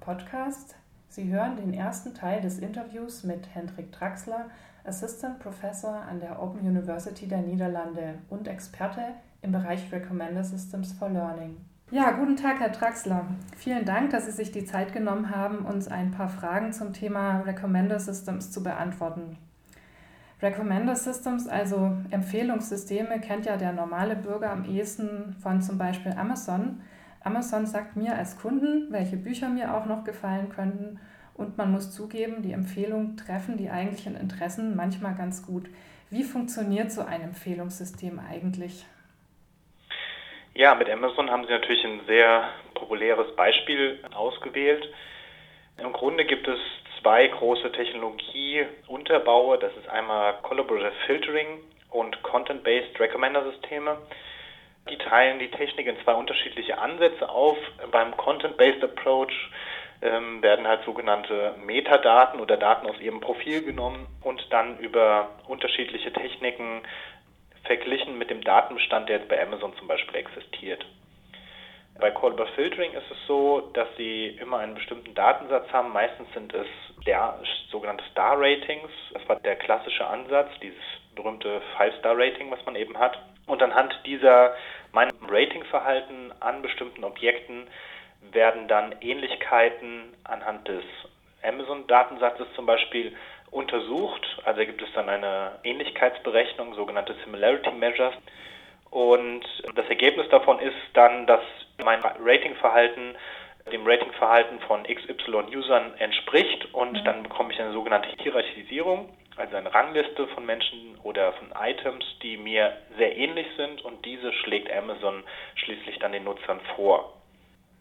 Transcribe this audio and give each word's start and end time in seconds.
Podcast. 0.00 0.76
Sie 1.08 1.32
hören 1.32 1.56
den 1.56 1.74
ersten 1.74 2.14
Teil 2.14 2.40
des 2.40 2.60
Interviews 2.60 3.24
mit 3.24 3.52
Hendrik 3.52 3.90
Draxler, 3.90 4.46
Assistant 4.84 5.40
Professor 5.40 6.02
an 6.08 6.20
der 6.20 6.40
Open 6.40 6.60
University 6.60 7.26
der 7.26 7.40
Niederlande 7.40 8.20
und 8.30 8.46
Experte 8.46 9.02
im 9.42 9.50
Bereich 9.50 9.90
Recommender 9.90 10.44
Systems 10.44 10.92
for 10.92 11.08
Learning. 11.08 11.56
Ja, 11.90 12.12
guten 12.12 12.36
Tag, 12.36 12.60
Herr 12.60 12.68
Draxler. 12.68 13.26
Vielen 13.56 13.84
Dank, 13.84 14.10
dass 14.10 14.26
Sie 14.26 14.32
sich 14.32 14.52
die 14.52 14.64
Zeit 14.64 14.92
genommen 14.92 15.34
haben, 15.34 15.64
uns 15.64 15.88
ein 15.88 16.12
paar 16.12 16.28
Fragen 16.28 16.72
zum 16.72 16.92
Thema 16.92 17.40
Recommender 17.40 17.98
Systems 17.98 18.52
zu 18.52 18.62
beantworten. 18.62 19.36
Recommender 20.40 20.94
Systems, 20.94 21.48
also 21.48 21.96
Empfehlungssysteme, 22.10 23.20
kennt 23.20 23.46
ja 23.46 23.56
der 23.56 23.72
normale 23.72 24.14
Bürger 24.14 24.50
am 24.50 24.64
ehesten 24.64 25.34
von 25.40 25.60
zum 25.60 25.76
Beispiel 25.76 26.12
Amazon. 26.12 26.80
Amazon 27.24 27.66
sagt 27.66 27.96
mir 27.96 28.14
als 28.14 28.38
Kunden, 28.38 28.92
welche 28.92 29.16
Bücher 29.16 29.48
mir 29.48 29.74
auch 29.74 29.86
noch 29.86 30.04
gefallen 30.04 30.50
könnten. 30.50 31.00
Und 31.34 31.56
man 31.58 31.72
muss 31.72 31.90
zugeben, 31.90 32.42
die 32.42 32.52
Empfehlungen 32.52 33.16
treffen 33.16 33.56
die 33.56 33.70
eigentlichen 33.70 34.16
Interessen 34.16 34.76
manchmal 34.76 35.14
ganz 35.14 35.44
gut. 35.44 35.66
Wie 36.10 36.22
funktioniert 36.22 36.92
so 36.92 37.00
ein 37.00 37.22
Empfehlungssystem 37.22 38.20
eigentlich? 38.20 38.84
Ja, 40.54 40.74
mit 40.76 40.88
Amazon 40.88 41.30
haben 41.30 41.44
Sie 41.46 41.50
natürlich 41.50 41.84
ein 41.84 42.00
sehr 42.06 42.48
populäres 42.74 43.34
Beispiel 43.34 43.98
ausgewählt. 44.14 44.88
Im 45.78 45.92
Grunde 45.92 46.24
gibt 46.24 46.46
es 46.46 46.60
zwei 47.00 47.26
große 47.26 47.72
Technologieunterbaue. 47.72 49.58
Das 49.58 49.72
ist 49.76 49.88
einmal 49.88 50.34
Collaborative 50.42 50.92
Filtering 51.06 51.58
und 51.90 52.22
Content-Based 52.22 53.00
Recommender-Systeme. 53.00 53.98
Die 54.90 54.98
teilen 54.98 55.38
die 55.38 55.50
Technik 55.50 55.86
in 55.86 55.96
zwei 56.04 56.14
unterschiedliche 56.14 56.78
Ansätze 56.78 57.28
auf. 57.28 57.56
Beim 57.90 58.16
Content-Based 58.16 58.84
Approach 58.84 59.32
ähm, 60.02 60.42
werden 60.42 60.66
halt 60.66 60.84
sogenannte 60.84 61.54
Metadaten 61.64 62.38
oder 62.40 62.56
Daten 62.58 62.86
aus 62.86 63.00
ihrem 63.00 63.20
Profil 63.20 63.62
genommen 63.64 64.06
und 64.22 64.46
dann 64.50 64.78
über 64.78 65.30
unterschiedliche 65.48 66.12
Techniken 66.12 66.82
verglichen 67.64 68.18
mit 68.18 68.28
dem 68.28 68.42
Datenbestand, 68.42 69.08
der 69.08 69.18
jetzt 69.18 69.28
bei 69.28 69.42
Amazon 69.42 69.74
zum 69.78 69.88
Beispiel 69.88 70.16
existiert. 70.16 70.84
Bei 71.98 72.10
Callable 72.10 72.48
Filtering 72.54 72.92
ist 72.92 73.10
es 73.10 73.16
so, 73.26 73.70
dass 73.72 73.88
sie 73.96 74.36
immer 74.40 74.58
einen 74.58 74.74
bestimmten 74.74 75.14
Datensatz 75.14 75.72
haben. 75.72 75.92
Meistens 75.92 76.28
sind 76.34 76.52
es 76.52 76.66
der 77.06 77.38
sogenannte 77.70 78.04
Star 78.10 78.36
Ratings. 78.36 78.90
Das 79.12 79.26
war 79.28 79.36
der 79.36 79.56
klassische 79.56 80.06
Ansatz, 80.06 80.50
dieses 80.60 80.82
berühmte 81.14 81.62
Five-Star-Rating, 81.76 82.50
was 82.50 82.64
man 82.66 82.74
eben 82.74 82.98
hat. 82.98 83.16
Und 83.46 83.62
anhand 83.62 83.94
dieser 84.06 84.54
meinem 84.92 85.16
Ratingverhalten 85.28 86.32
an 86.40 86.62
bestimmten 86.62 87.04
Objekten 87.04 87.66
werden 88.32 88.68
dann 88.68 88.94
Ähnlichkeiten 89.00 90.14
anhand 90.24 90.66
des 90.68 90.84
Amazon-Datensatzes 91.42 92.46
zum 92.54 92.66
Beispiel 92.66 93.14
untersucht. 93.50 94.26
Also 94.44 94.64
gibt 94.64 94.82
es 94.82 94.92
dann 94.94 95.08
eine 95.08 95.58
Ähnlichkeitsberechnung, 95.62 96.74
sogenannte 96.74 97.14
Similarity 97.24 97.70
Measures. 97.72 98.14
Und 98.90 99.44
das 99.74 99.88
Ergebnis 99.88 100.28
davon 100.30 100.58
ist 100.60 100.76
dann, 100.94 101.26
dass 101.26 101.42
mein 101.84 102.00
Ratingverhalten 102.00 103.16
dem 103.72 103.86
Ratingverhalten 103.86 104.60
von 104.60 104.84
XY-Usern 104.84 105.94
entspricht 105.98 106.72
und 106.74 106.92
mhm. 106.92 107.04
dann 107.04 107.22
bekomme 107.22 107.52
ich 107.52 107.60
eine 107.60 107.72
sogenannte 107.72 108.08
Hierarchisierung, 108.20 109.08
also 109.36 109.56
eine 109.56 109.72
Rangliste 109.72 110.26
von 110.28 110.46
Menschen 110.46 110.98
oder 111.02 111.32
von 111.34 111.52
Items, 111.60 112.04
die 112.22 112.36
mir 112.36 112.76
sehr 112.96 113.16
ähnlich 113.16 113.46
sind 113.56 113.82
und 113.84 114.04
diese 114.04 114.32
schlägt 114.32 114.70
Amazon 114.70 115.24
schließlich 115.56 115.98
dann 115.98 116.12
den 116.12 116.24
Nutzern 116.24 116.60
vor. 116.76 117.14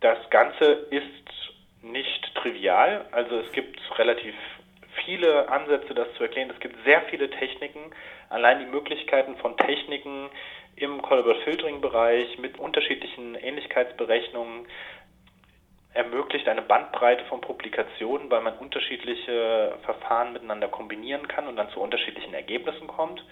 Das 0.00 0.18
Ganze 0.30 0.64
ist 0.90 1.04
nicht 1.82 2.34
trivial, 2.36 3.06
also 3.12 3.38
es 3.38 3.52
gibt 3.52 3.78
relativ 3.98 4.34
viele 5.04 5.48
Ansätze, 5.48 5.94
das 5.94 6.12
zu 6.14 6.24
erklären. 6.24 6.50
Es 6.50 6.60
gibt 6.60 6.76
sehr 6.84 7.02
viele 7.02 7.30
Techniken. 7.30 7.92
Allein 8.28 8.60
die 8.60 8.66
Möglichkeiten 8.66 9.36
von 9.36 9.56
Techniken 9.56 10.30
im 10.76 11.02
Callable 11.02 11.36
Filtering 11.44 11.80
Bereich 11.80 12.38
mit 12.38 12.58
unterschiedlichen 12.58 13.34
Ähnlichkeitsberechnungen 13.34 14.66
ermöglicht 15.94 16.48
eine 16.48 16.62
Bandbreite 16.62 17.24
von 17.26 17.40
Publikationen, 17.40 18.30
weil 18.30 18.40
man 18.40 18.56
unterschiedliche 18.58 19.74
Verfahren 19.84 20.32
miteinander 20.32 20.68
kombinieren 20.68 21.28
kann 21.28 21.46
und 21.46 21.56
dann 21.56 21.70
zu 21.70 21.80
unterschiedlichen 21.80 22.34
Ergebnissen 22.34 22.86
kommt. 22.86 23.24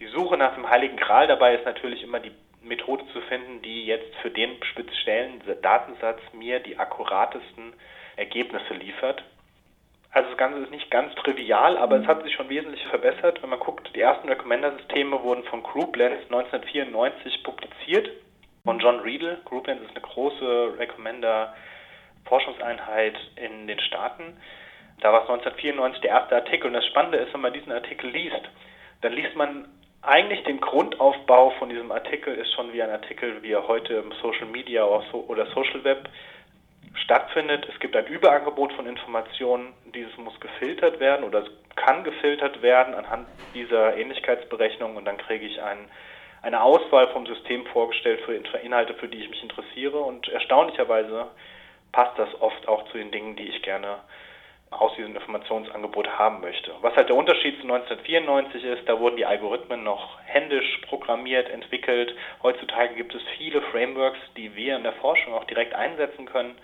Die 0.00 0.06
Suche 0.06 0.36
nach 0.36 0.54
dem 0.54 0.68
Heiligen 0.68 0.96
Gral 0.96 1.28
dabei 1.28 1.54
ist 1.54 1.64
natürlich 1.64 2.02
immer 2.02 2.18
die 2.18 2.32
Methode 2.62 3.04
zu 3.12 3.20
finden, 3.22 3.62
die 3.62 3.86
jetzt 3.86 4.14
für 4.16 4.30
den 4.30 4.62
speziellen 4.64 5.42
Datensatz 5.62 6.20
mir 6.32 6.60
die 6.60 6.78
akkuratesten 6.78 7.72
Ergebnisse 8.16 8.74
liefert. 8.74 9.22
Also 10.10 10.28
das 10.28 10.38
Ganze 10.38 10.60
ist 10.60 10.70
nicht 10.70 10.90
ganz 10.90 11.14
trivial, 11.14 11.78
aber 11.78 11.96
es 11.96 12.06
hat 12.06 12.22
sich 12.22 12.34
schon 12.34 12.48
wesentlich 12.48 12.84
verbessert. 12.88 13.42
Wenn 13.42 13.50
man 13.50 13.60
guckt, 13.60 13.90
die 13.94 14.00
ersten 14.00 14.28
Recommender-Systeme 14.28 15.22
wurden 15.22 15.44
von 15.44 15.62
Grouplens 15.62 16.24
1994 16.24 17.42
publiziert, 17.42 18.10
von 18.64 18.78
John 18.78 19.00
Riedel. 19.00 19.40
Grouplens 19.44 19.82
ist 19.82 19.90
eine 19.90 20.00
große 20.00 20.74
Recommender-Forschungseinheit 22.32 23.18
in 23.36 23.66
den 23.66 23.80
Staaten. 23.80 24.36
Da 25.00 25.12
war 25.12 25.22
es 25.22 25.28
1994 25.28 26.02
der 26.02 26.10
erste 26.10 26.36
Artikel. 26.36 26.68
Und 26.68 26.74
das 26.74 26.86
Spannende 26.86 27.18
ist, 27.18 27.32
wenn 27.34 27.40
man 27.40 27.52
diesen 27.52 27.72
Artikel 27.72 28.10
liest, 28.10 28.42
dann 29.00 29.12
liest 29.12 29.34
man 29.36 29.68
eigentlich 30.02 30.42
den 30.44 30.60
Grundaufbau 30.60 31.50
von 31.58 31.68
diesem 31.68 31.92
Artikel 31.92 32.34
ist 32.34 32.52
schon 32.54 32.72
wie 32.72 32.82
ein 32.82 32.90
Artikel, 32.90 33.40
wie 33.42 33.52
er 33.52 33.68
heute 33.68 33.94
im 33.94 34.12
Social 34.20 34.46
Media 34.46 34.84
oder 34.84 35.46
Social 35.54 35.84
Web 35.84 36.08
stattfindet. 36.94 37.68
Es 37.72 37.78
gibt 37.78 37.94
ein 37.94 38.06
Überangebot 38.06 38.72
von 38.72 38.86
Informationen, 38.86 39.72
dieses 39.94 40.16
muss 40.16 40.38
gefiltert 40.40 40.98
werden 40.98 41.24
oder 41.24 41.44
kann 41.76 42.02
gefiltert 42.02 42.62
werden 42.62 42.94
anhand 42.94 43.28
dieser 43.54 43.96
Ähnlichkeitsberechnung 43.96 44.96
und 44.96 45.04
dann 45.04 45.18
kriege 45.18 45.46
ich 45.46 45.62
ein, 45.62 45.88
eine 46.42 46.60
Auswahl 46.62 47.08
vom 47.12 47.24
System 47.26 47.64
vorgestellt 47.66 48.20
für 48.22 48.34
Inhalte, 48.34 48.94
für 48.94 49.08
die 49.08 49.18
ich 49.18 49.30
mich 49.30 49.42
interessiere 49.42 49.98
und 49.98 50.28
erstaunlicherweise 50.28 51.28
passt 51.92 52.18
das 52.18 52.28
oft 52.40 52.66
auch 52.68 52.84
zu 52.90 52.98
den 52.98 53.10
Dingen, 53.10 53.36
die 53.36 53.48
ich 53.48 53.62
gerne 53.62 53.98
aus 54.70 54.94
diesem 54.96 55.14
Informationsangebot 55.14 56.08
haben 56.18 56.40
möchte. 56.40 56.72
Was 56.80 56.96
halt 56.96 57.10
der 57.10 57.16
Unterschied 57.16 57.56
zu 57.60 57.64
1994 57.64 58.64
ist, 58.64 58.88
da 58.88 58.98
wurden 58.98 59.16
die 59.16 59.26
Algorithmen 59.26 59.84
noch 59.84 60.18
händisch 60.24 60.80
programmiert, 60.88 61.50
entwickelt. 61.50 62.14
Heutzutage 62.42 62.94
gibt 62.94 63.14
es 63.14 63.22
viele 63.36 63.60
Frameworks, 63.60 64.18
die 64.36 64.54
wir 64.56 64.76
in 64.76 64.82
der 64.82 64.94
Forschung 64.94 65.34
auch 65.34 65.44
direkt 65.44 65.74
einsetzen 65.74 66.26
können. 66.26 66.56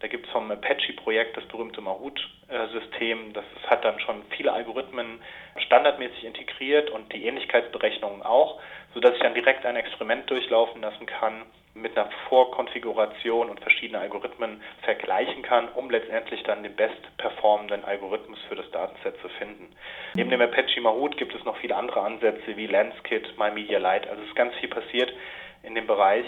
Da 0.00 0.08
gibt 0.08 0.26
es 0.26 0.32
vom 0.32 0.50
Apache-Projekt 0.50 1.36
das 1.36 1.44
berühmte 1.46 1.80
Mahut-System. 1.80 3.32
Das 3.32 3.44
hat 3.68 3.84
dann 3.84 4.00
schon 4.00 4.22
viele 4.30 4.52
Algorithmen 4.52 5.20
standardmäßig 5.56 6.24
integriert 6.24 6.90
und 6.90 7.12
die 7.12 7.24
Ähnlichkeitsberechnungen 7.24 8.22
auch, 8.22 8.60
sodass 8.94 9.14
ich 9.14 9.20
dann 9.20 9.34
direkt 9.34 9.64
ein 9.64 9.76
Experiment 9.76 10.28
durchlaufen 10.28 10.82
lassen 10.82 11.06
kann, 11.06 11.42
mit 11.74 11.96
einer 11.96 12.10
Vorkonfiguration 12.28 13.48
und 13.48 13.60
verschiedene 13.60 14.00
Algorithmen 14.00 14.60
vergleichen 14.82 15.42
kann, 15.42 15.68
um 15.74 15.90
letztendlich 15.90 16.42
dann 16.42 16.62
den 16.62 16.76
bestperformenden 16.76 17.84
Algorithmus 17.84 18.38
für 18.48 18.56
das 18.56 18.70
Datenset 18.70 19.18
zu 19.20 19.28
finden. 19.30 19.74
Neben 20.14 20.30
dem 20.30 20.40
Apache 20.40 20.80
Mahut 20.80 21.16
gibt 21.16 21.34
es 21.34 21.44
noch 21.44 21.56
viele 21.56 21.76
andere 21.76 22.02
Ansätze 22.02 22.56
wie 22.56 22.66
LensKit, 22.66 23.38
MyMediaLite. 23.38 24.10
Also 24.10 24.22
es 24.22 24.28
ist 24.28 24.36
ganz 24.36 24.54
viel 24.56 24.68
passiert 24.68 25.12
in 25.62 25.74
dem 25.74 25.86
Bereich. 25.86 26.26